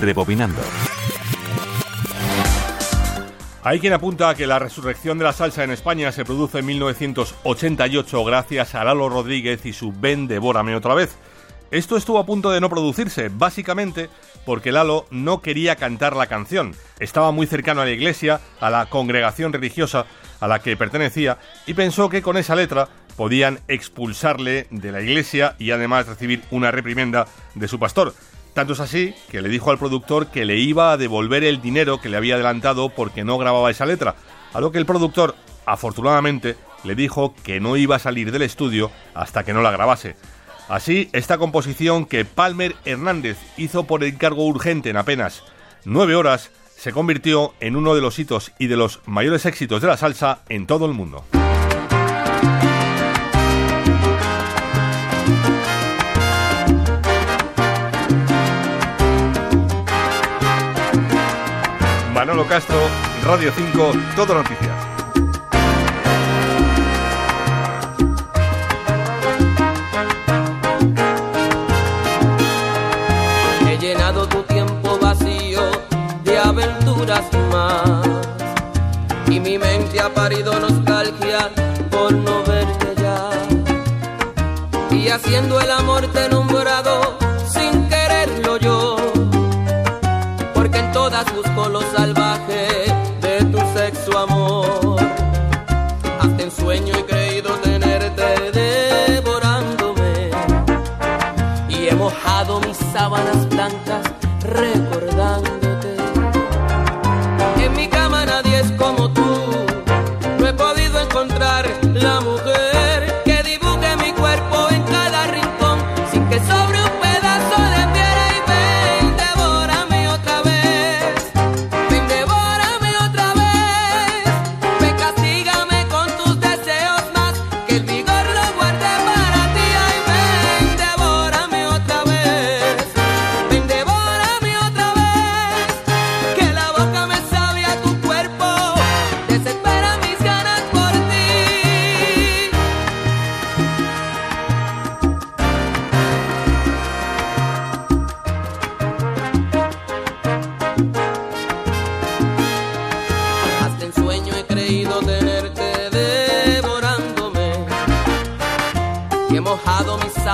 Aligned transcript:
Rebobinando. 0.00 0.60
Hay 3.62 3.78
quien 3.78 3.92
apunta 3.92 4.30
a 4.30 4.34
que 4.34 4.46
la 4.46 4.58
resurrección 4.58 5.18
de 5.18 5.24
la 5.24 5.34
salsa 5.34 5.62
en 5.62 5.70
España 5.70 6.10
se 6.12 6.24
produce 6.24 6.60
en 6.60 6.66
1988 6.66 8.24
gracias 8.24 8.74
a 8.74 8.84
Lalo 8.84 9.10
Rodríguez 9.10 9.66
y 9.66 9.74
su 9.74 9.92
Ven, 9.92 10.26
devórame 10.26 10.74
otra 10.74 10.94
vez. 10.94 11.16
Esto 11.70 11.96
estuvo 11.98 12.18
a 12.18 12.26
punto 12.26 12.50
de 12.50 12.60
no 12.60 12.70
producirse, 12.70 13.28
básicamente 13.28 14.08
porque 14.46 14.72
Lalo 14.72 15.06
no 15.10 15.42
quería 15.42 15.76
cantar 15.76 16.16
la 16.16 16.26
canción. 16.26 16.74
Estaba 16.98 17.32
muy 17.32 17.46
cercano 17.46 17.82
a 17.82 17.84
la 17.84 17.90
iglesia, 17.90 18.40
a 18.60 18.70
la 18.70 18.86
congregación 18.86 19.52
religiosa 19.52 20.06
a 20.40 20.48
la 20.48 20.60
que 20.60 20.76
pertenecía, 20.76 21.38
y 21.66 21.74
pensó 21.74 22.08
que 22.08 22.22
con 22.22 22.38
esa 22.38 22.56
letra 22.56 22.88
podían 23.16 23.60
expulsarle 23.68 24.66
de 24.70 24.90
la 24.90 25.02
iglesia 25.02 25.54
y 25.58 25.70
además 25.70 26.06
recibir 26.06 26.42
una 26.50 26.70
reprimenda 26.70 27.26
de 27.54 27.68
su 27.68 27.78
pastor. 27.78 28.14
Tanto 28.54 28.72
es 28.72 28.80
así 28.80 29.14
que 29.30 29.42
le 29.42 29.48
dijo 29.48 29.70
al 29.70 29.78
productor 29.78 30.28
que 30.28 30.44
le 30.44 30.56
iba 30.56 30.92
a 30.92 30.96
devolver 30.96 31.44
el 31.44 31.62
dinero 31.62 32.00
que 32.00 32.08
le 32.08 32.16
había 32.16 32.34
adelantado 32.34 32.88
porque 32.88 33.24
no 33.24 33.38
grababa 33.38 33.70
esa 33.70 33.86
letra, 33.86 34.16
a 34.52 34.60
lo 34.60 34.72
que 34.72 34.78
el 34.78 34.86
productor, 34.86 35.36
afortunadamente, 35.66 36.56
le 36.82 36.94
dijo 36.94 37.34
que 37.42 37.60
no 37.60 37.76
iba 37.76 37.96
a 37.96 38.00
salir 38.00 38.32
del 38.32 38.42
estudio 38.42 38.90
hasta 39.14 39.44
que 39.44 39.52
no 39.52 39.62
la 39.62 39.70
grabase. 39.70 40.16
Así, 40.68 41.08
esta 41.12 41.38
composición 41.38 42.06
que 42.06 42.24
Palmer 42.24 42.76
Hernández 42.84 43.38
hizo 43.56 43.84
por 43.84 44.04
encargo 44.04 44.46
urgente 44.46 44.90
en 44.90 44.96
apenas 44.96 45.42
nueve 45.84 46.14
horas, 46.14 46.50
se 46.76 46.92
convirtió 46.92 47.54
en 47.60 47.76
uno 47.76 47.94
de 47.94 48.00
los 48.00 48.18
hitos 48.18 48.52
y 48.58 48.66
de 48.66 48.76
los 48.76 49.00
mayores 49.06 49.46
éxitos 49.46 49.82
de 49.82 49.88
la 49.88 49.96
salsa 49.96 50.40
en 50.48 50.66
todo 50.66 50.86
el 50.86 50.92
mundo. 50.92 51.24
Manolo 62.30 62.48
Castro, 62.48 62.78
Radio 63.24 63.50
5, 63.52 63.92
Todo 64.14 64.34
Noticias. 64.34 64.70
He 73.68 73.78
llenado 73.78 74.28
tu 74.28 74.44
tiempo 74.44 74.96
vacío 75.00 75.72
de 76.22 76.38
aventuras 76.38 77.24
más. 77.50 78.06
Y 79.26 79.40
mi 79.40 79.58
mente 79.58 79.98
ha 79.98 80.14
parido 80.14 80.60
nostalgia 80.60 81.50
por 81.90 82.12
no 82.12 82.44
verte 82.44 82.94
ya. 83.02 83.28
Y 84.92 85.08
haciendo 85.08 85.60
el 85.60 85.70
amor 85.72 86.06
te 86.12 86.26
he 86.26 86.28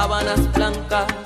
sábanas 0.06 0.52
blancas 0.52 1.25